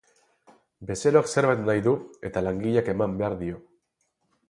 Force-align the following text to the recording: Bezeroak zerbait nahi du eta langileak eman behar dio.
Bezeroak 0.91 1.29
zerbait 1.33 1.63
nahi 1.69 1.85
du 1.89 1.95
eta 2.31 2.43
langileak 2.49 2.93
eman 2.97 3.17
behar 3.21 3.37
dio. 3.45 3.65